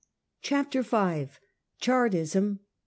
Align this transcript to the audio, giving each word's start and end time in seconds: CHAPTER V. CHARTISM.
CHAPTER 0.41 0.81
V. 0.81 1.27
CHARTISM. 1.79 2.61